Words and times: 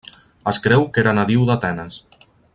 Es 0.51 0.59
creu 0.63 0.87
que 0.95 1.03
era 1.03 1.13
nadiu 1.19 1.45
d'Atenes. 1.51 2.01